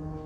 [0.00, 0.23] Mm-hmm.